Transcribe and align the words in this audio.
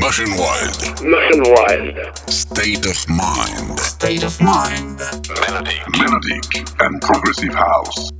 Motionwild. 0.00 1.02
Machine 1.02 1.42
Wild. 1.54 2.18
State 2.28 2.84
of 2.84 3.08
Mind. 3.08 3.80
State 3.80 4.24
of 4.24 4.38
Mind. 4.42 4.98
Melodic. 5.40 5.80
Melodic 5.96 6.80
and 6.80 7.00
Progressive 7.00 7.54
House. 7.54 8.10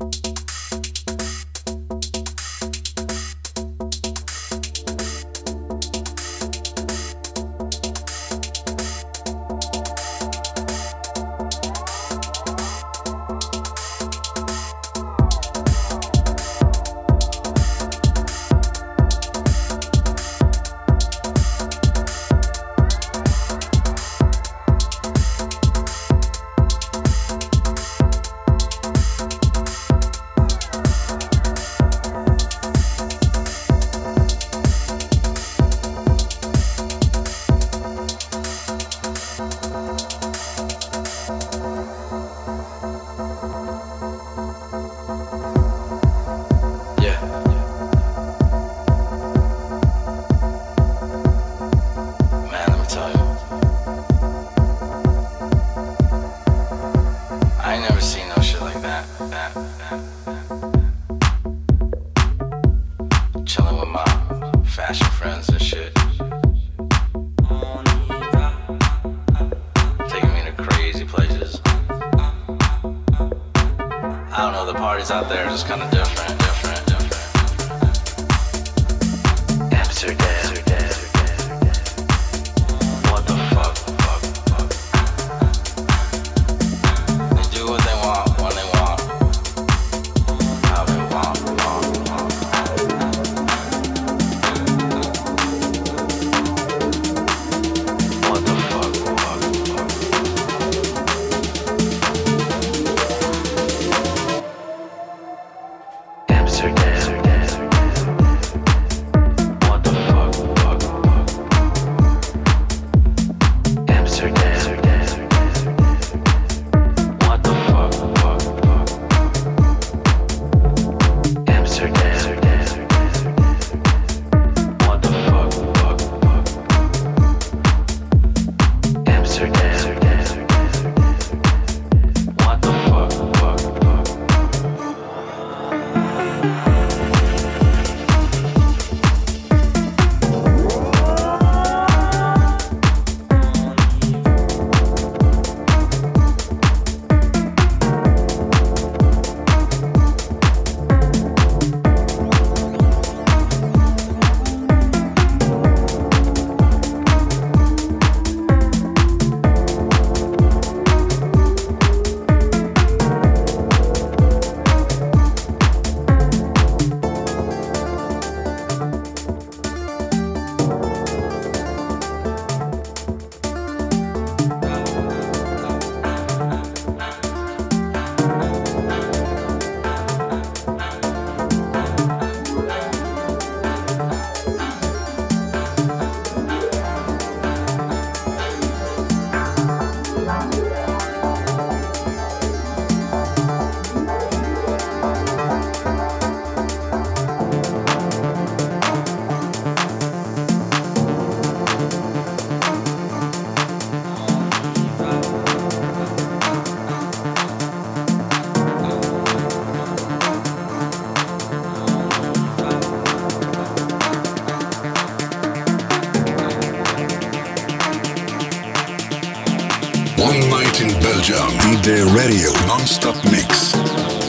DJ 221.27 222.05
Radio 222.15 222.53
non-stop 222.69 223.17
mix. 223.31 224.26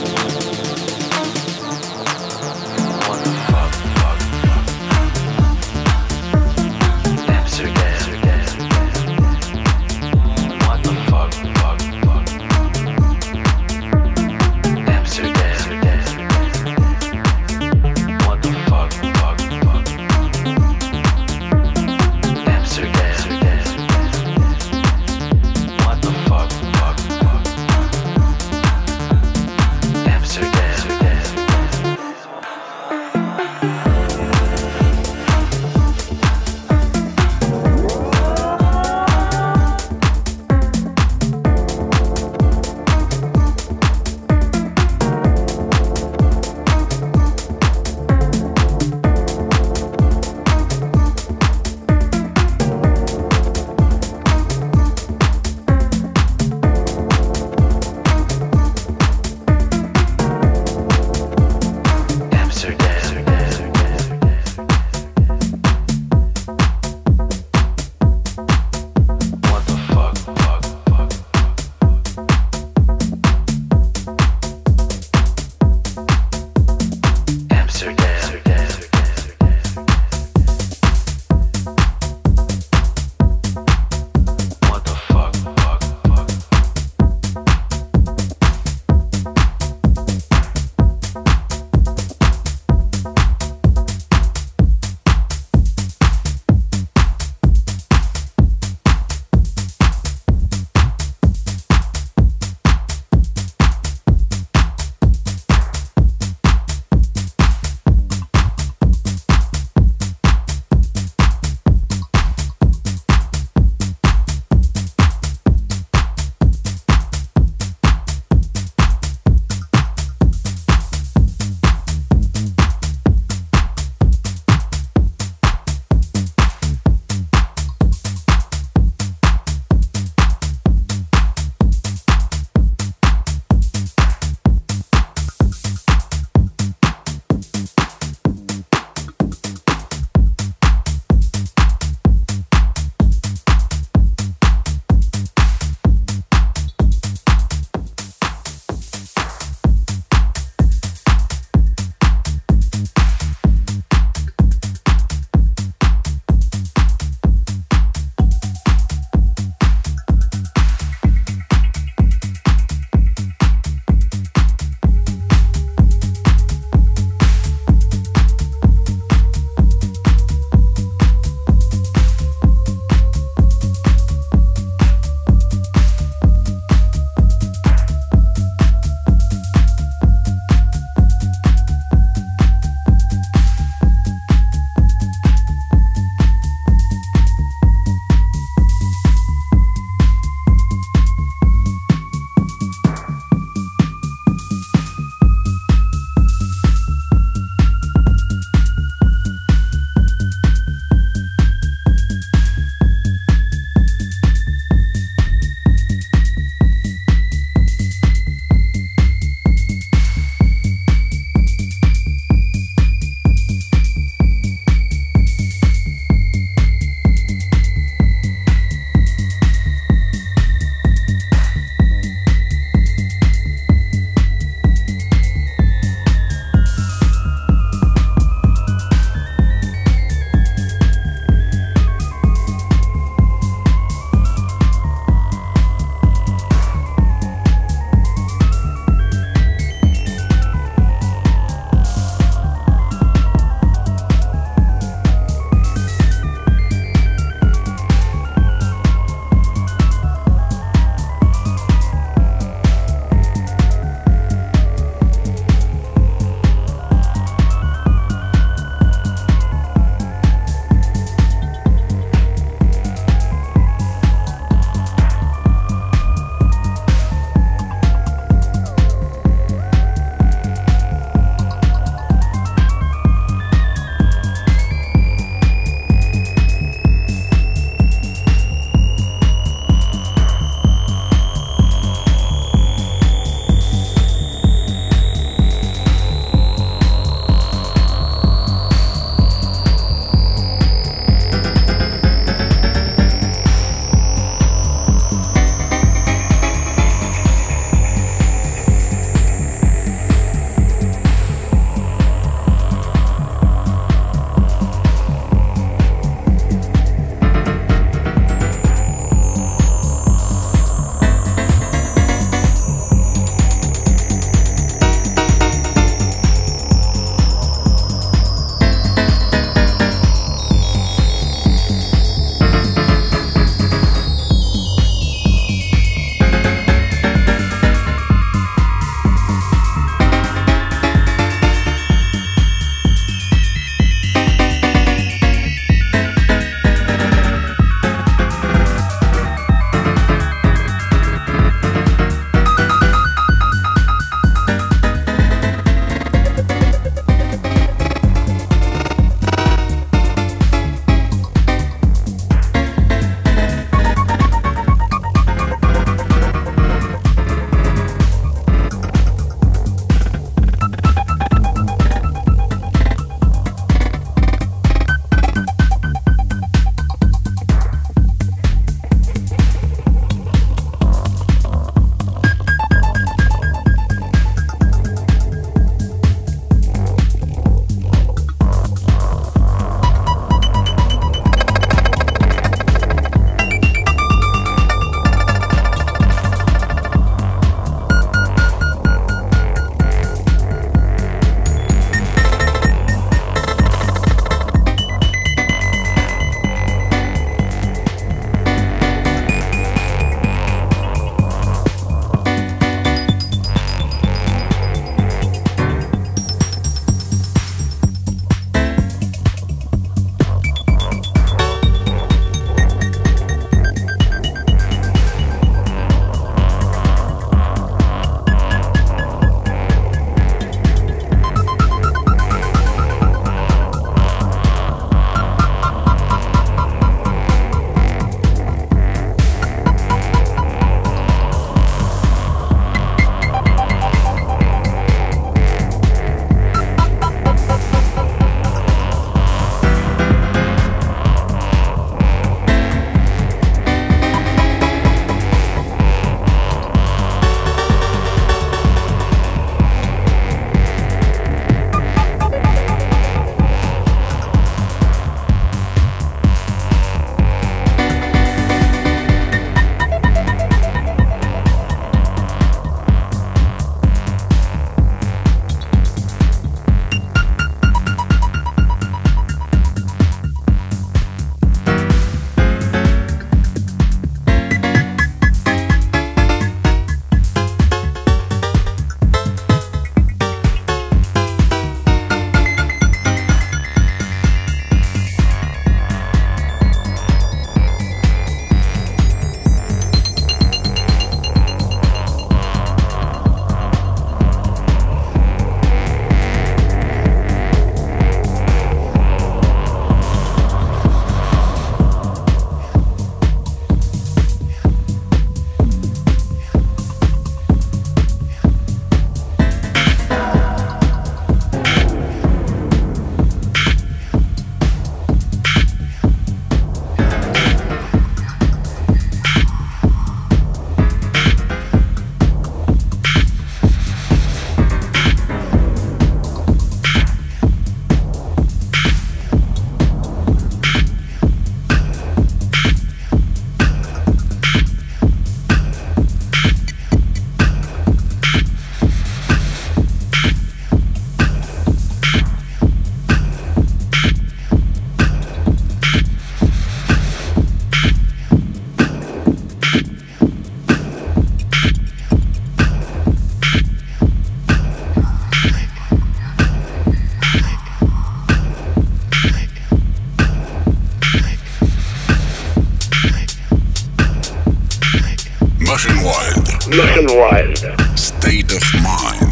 Nationwide. 566.78 567.58
State 567.98 568.52
of 568.52 568.62
mind. 568.84 569.27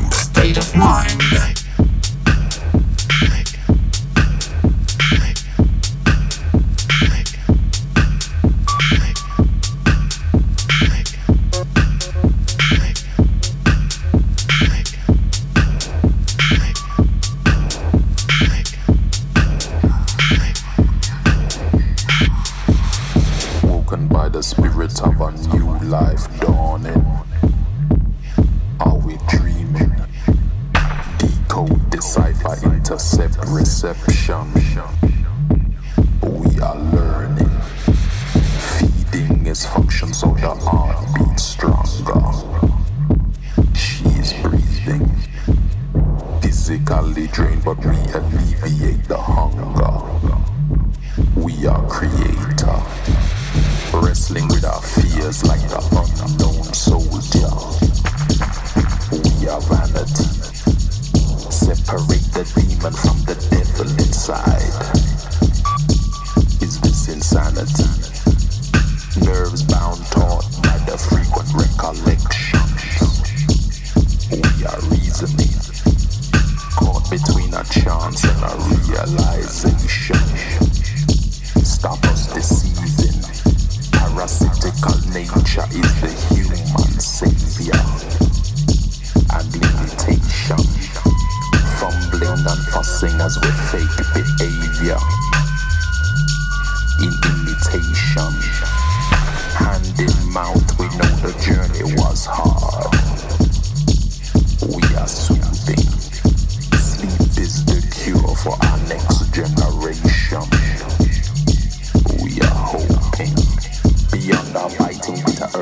Thank 115.38 115.54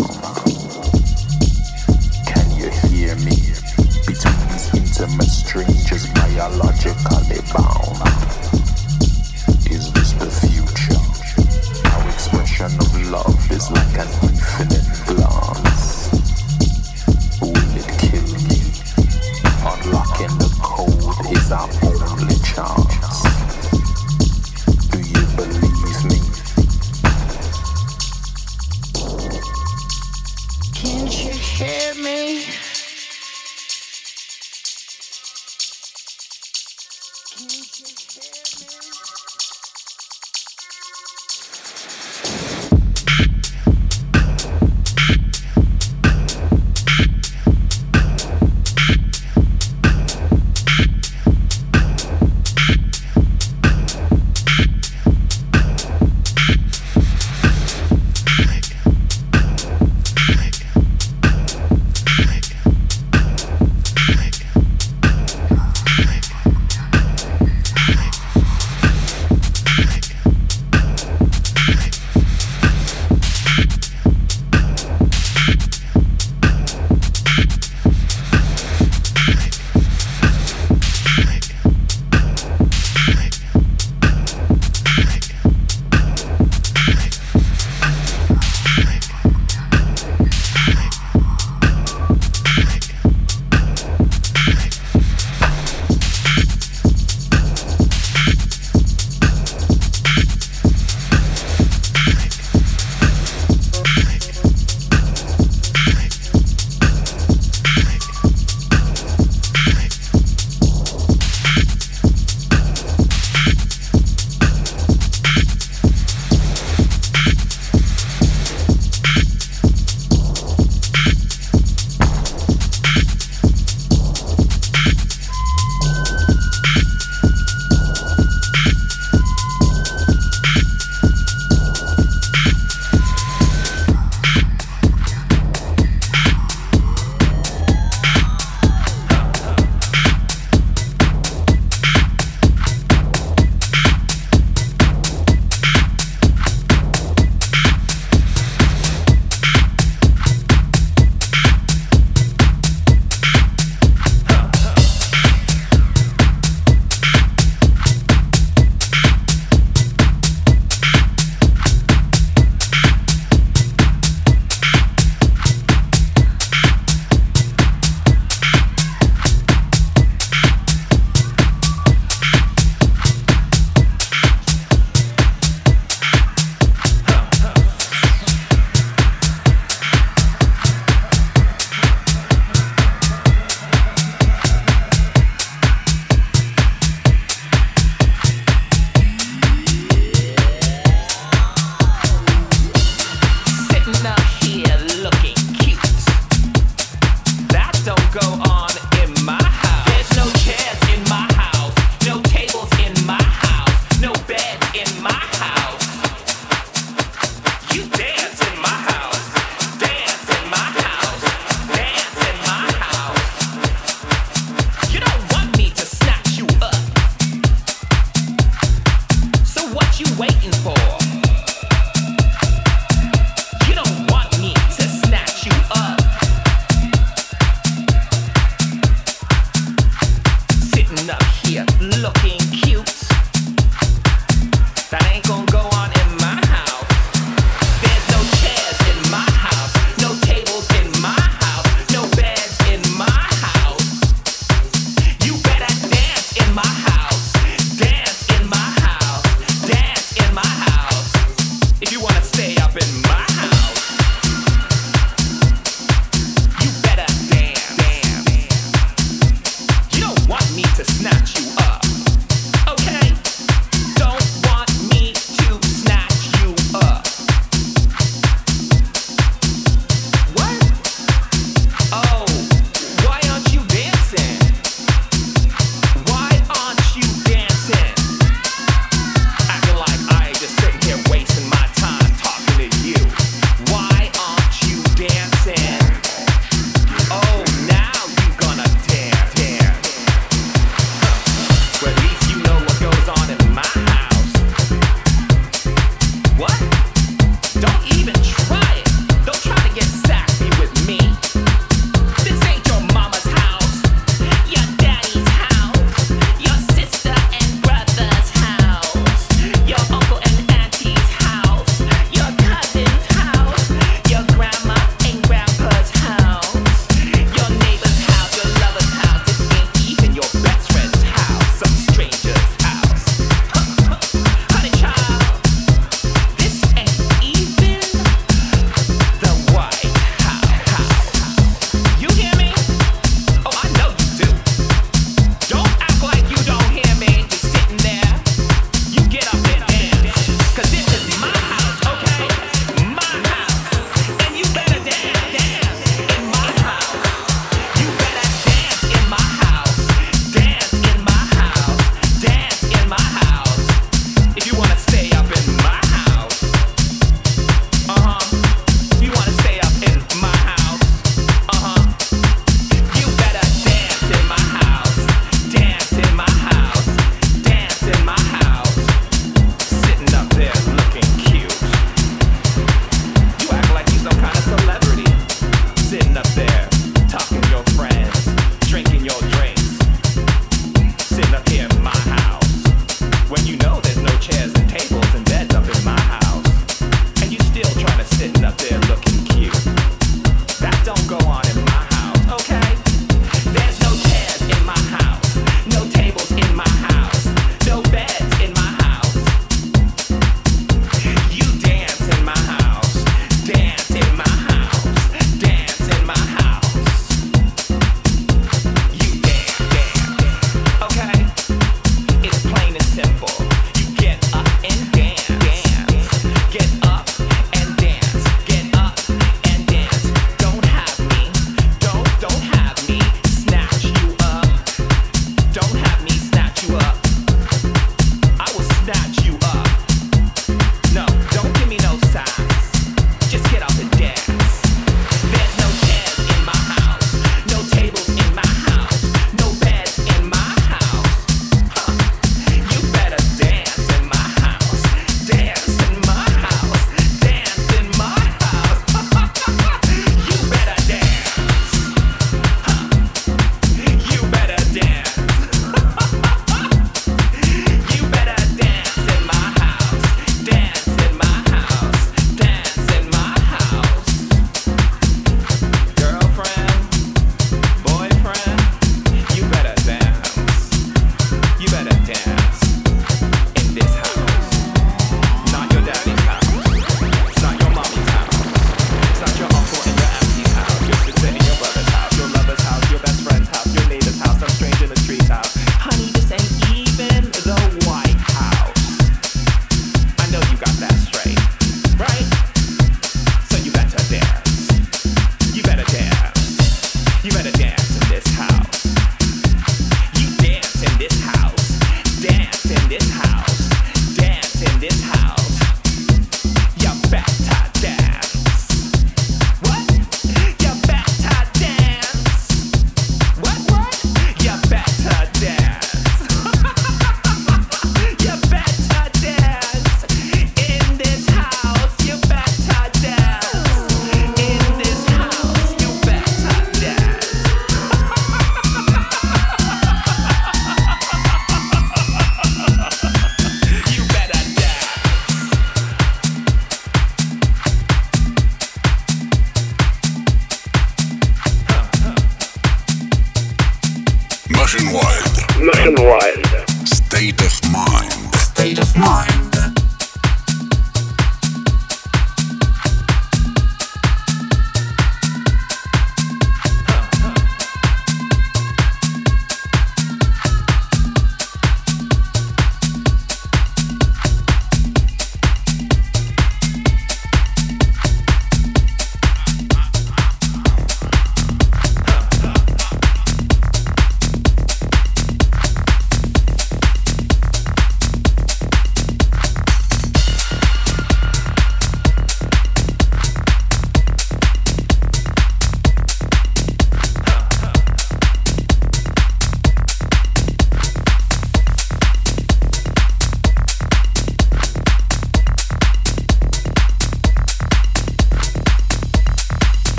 you. 0.00 0.09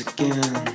again. 0.00 0.69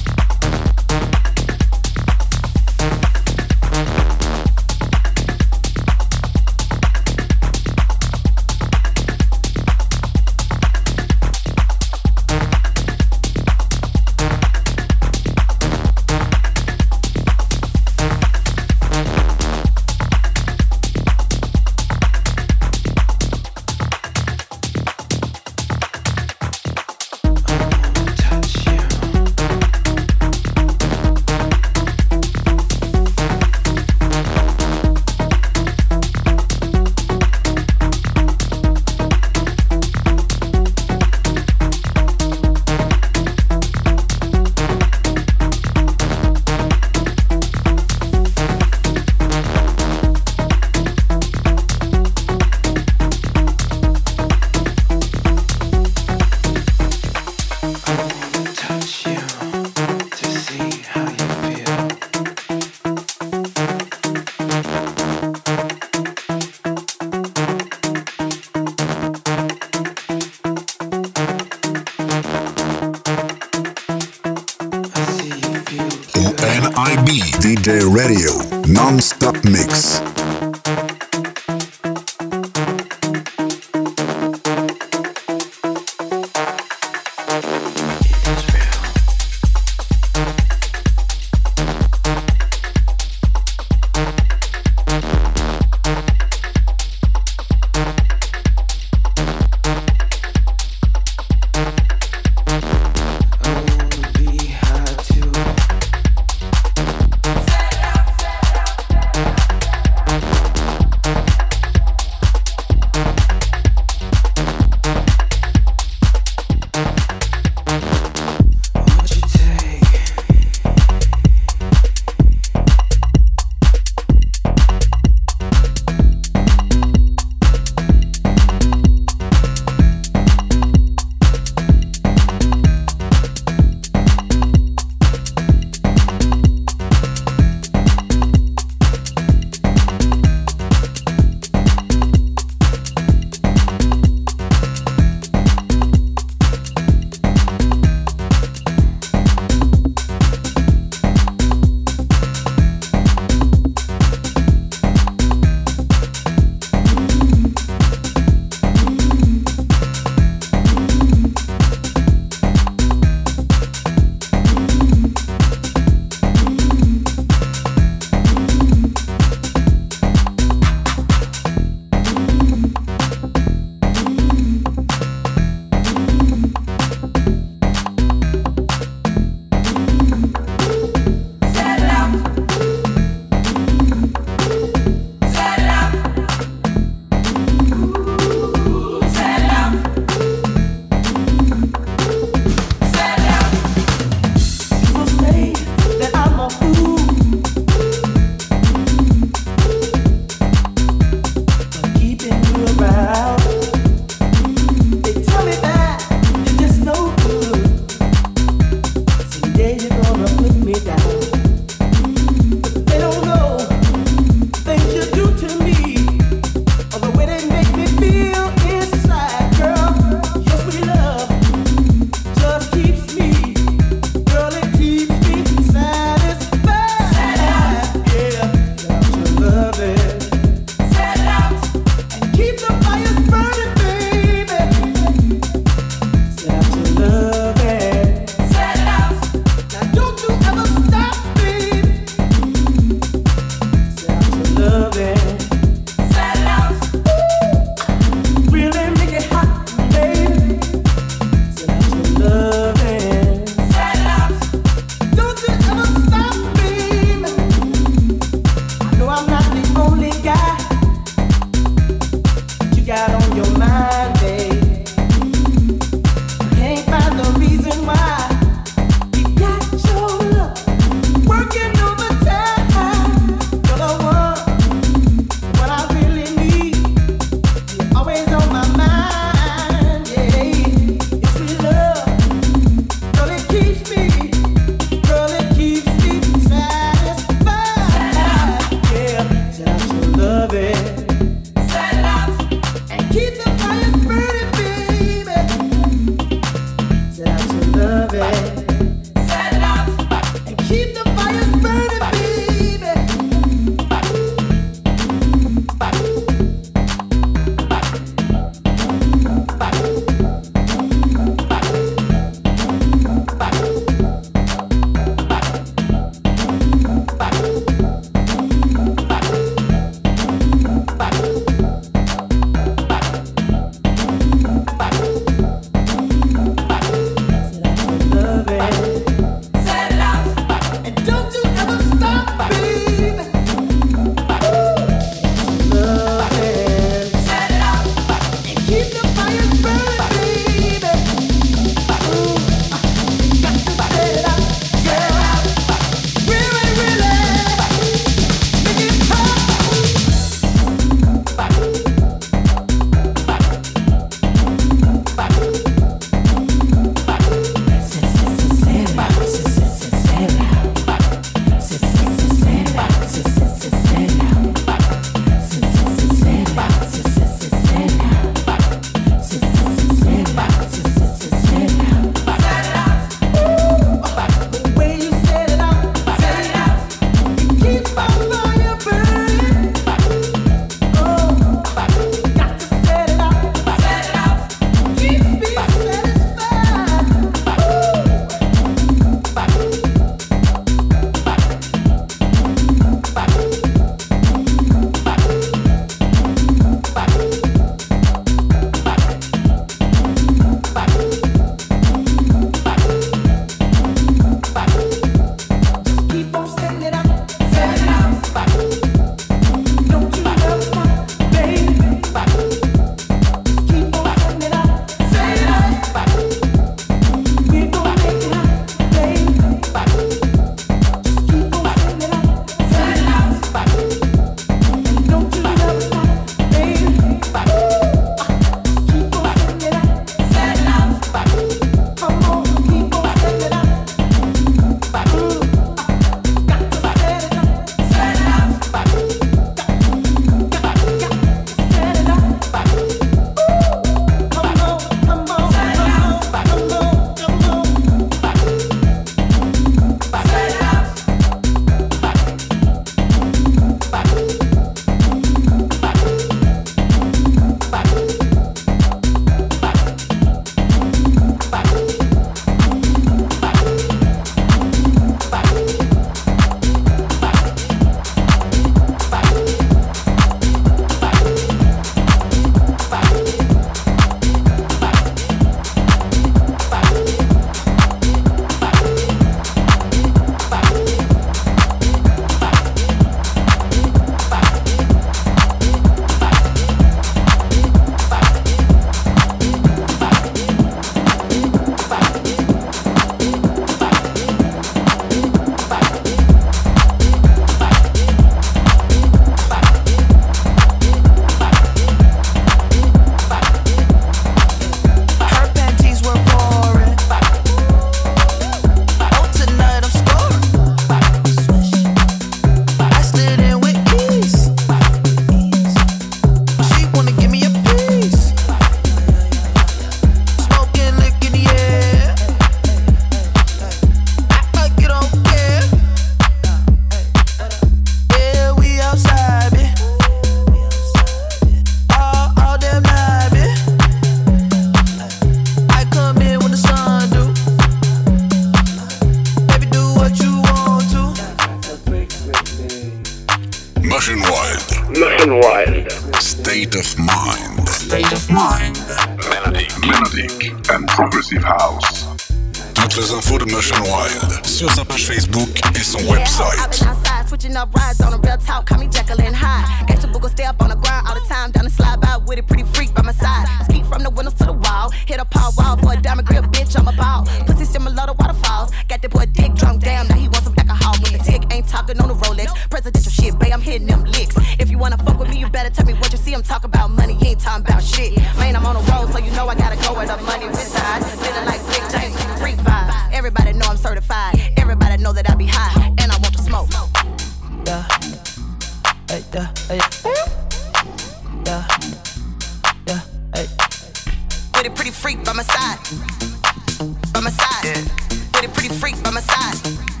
by 597.21 597.25
my 597.25 597.29
side. 597.29 597.91
With 598.33 598.45
a 598.45 598.49
pretty 598.49 598.73
freak 598.75 599.03
by 599.03 599.11
my 599.11 599.21
side. 599.21 600.00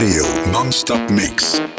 Radio 0.00 0.24
Non-Stop 0.50 1.10
Mix. 1.10 1.69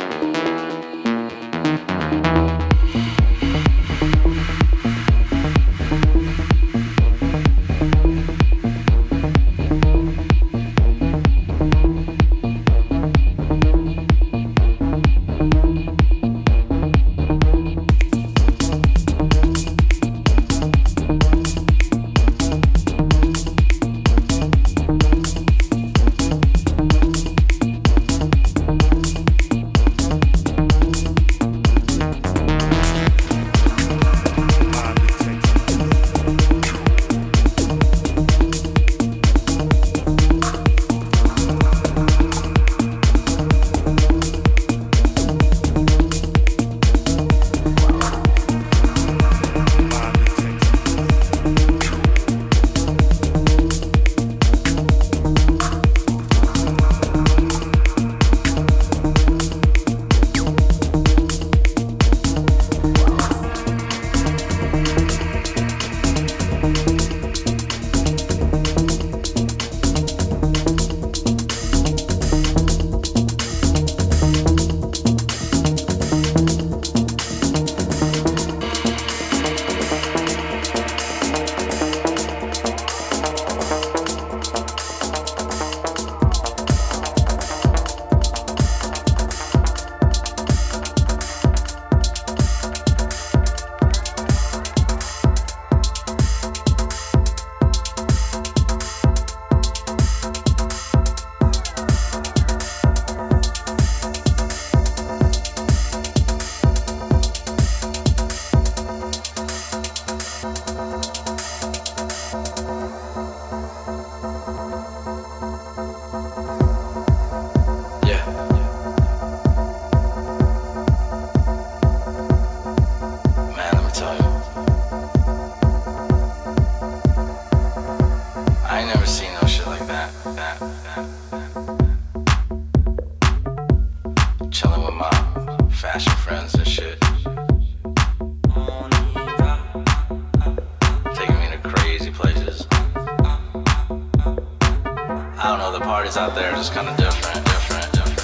I 145.44 145.48
don't 145.48 145.58
know, 145.58 145.72
the 145.72 145.84
parties 145.84 146.18
out 146.18 146.36
there 146.36 146.52
are 146.52 146.56
just 146.56 146.72
kind 146.72 146.88
of 146.88 146.96
different, 146.98 147.44
different, 147.48 147.92
different. 147.94 148.20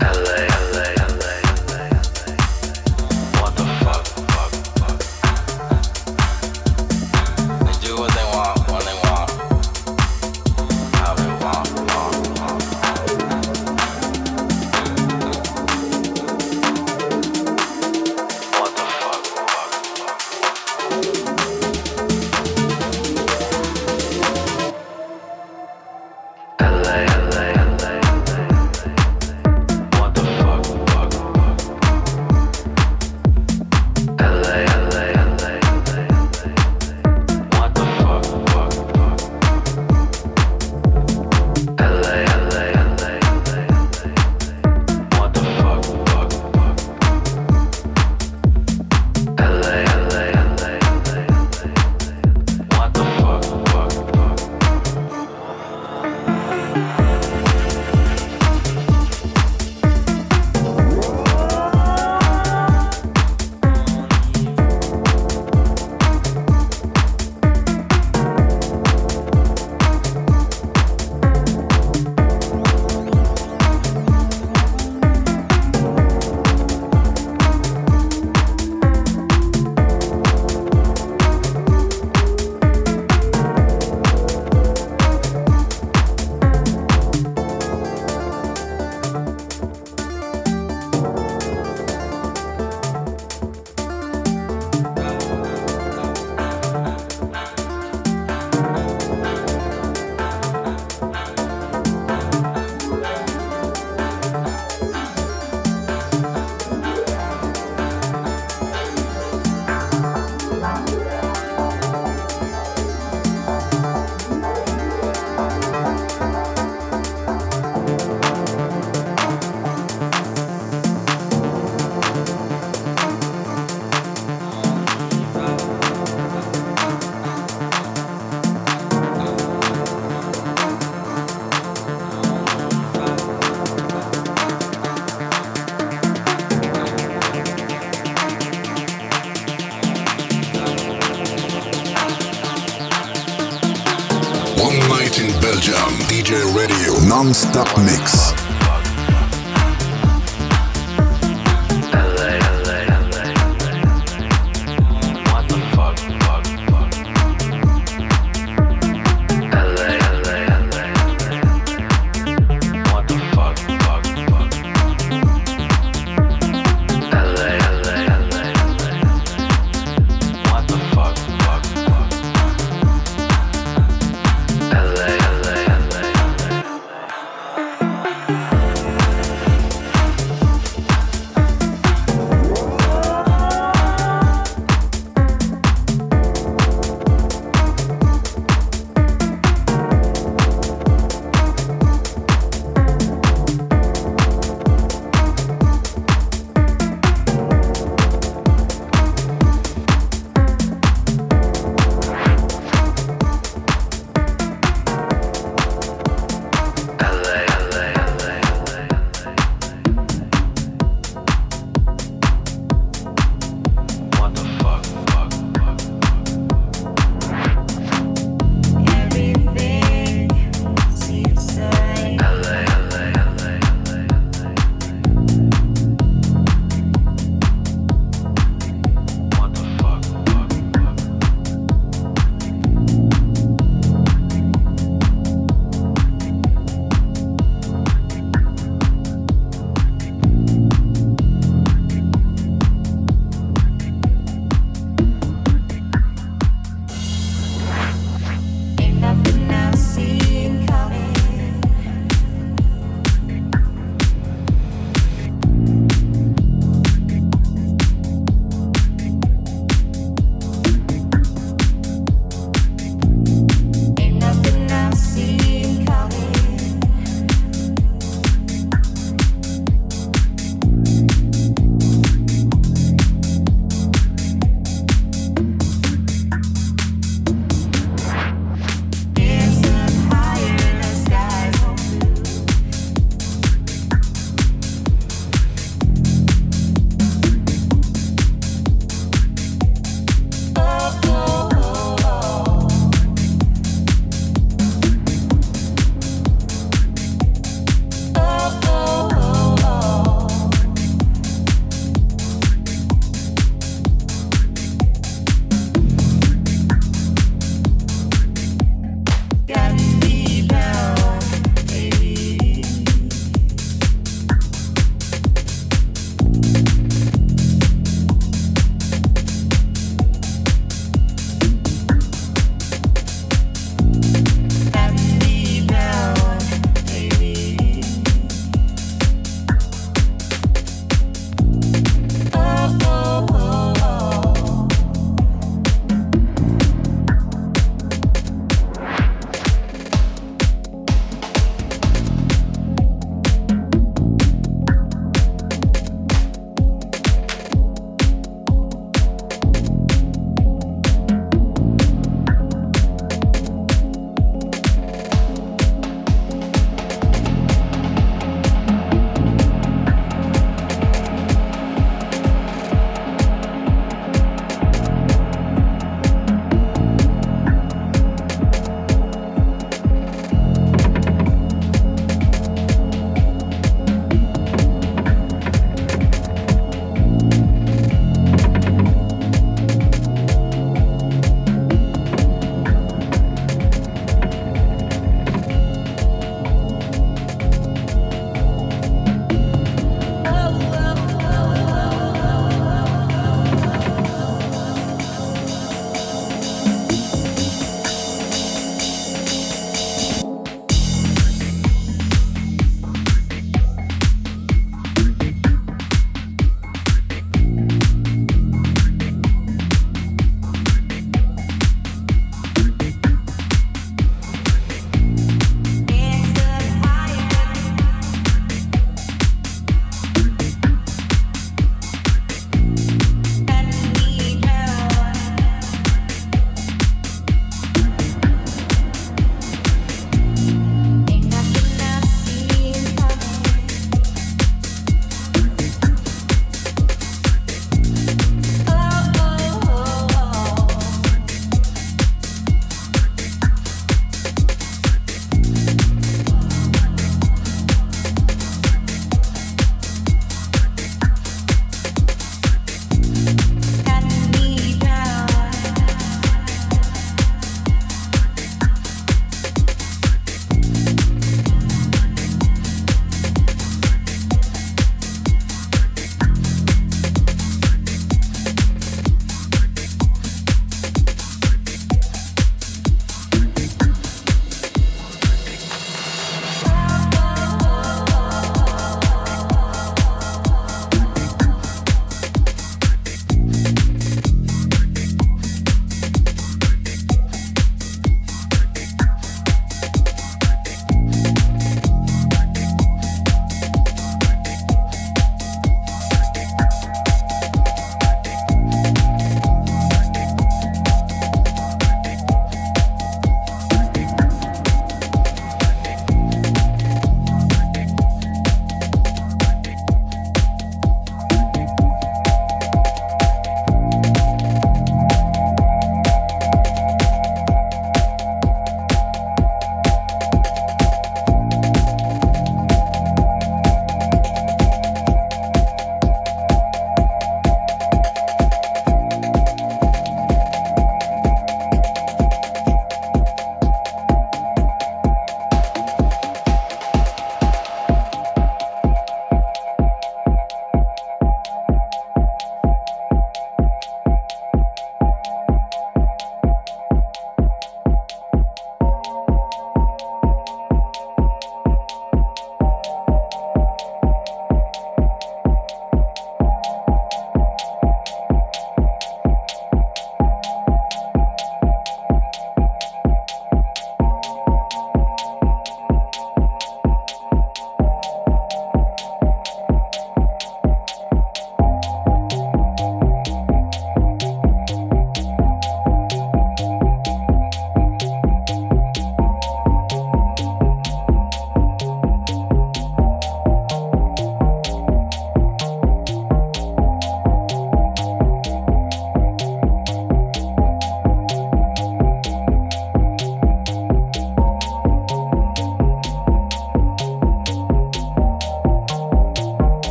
LA. 0.00 0.53